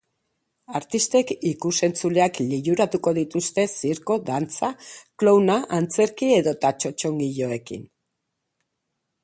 [0.77, 4.69] Artistek ikusentzuleak liluratuko dituzte zirko, dantza,
[5.11, 7.89] clowna, antzerki edota txotxongiloekin.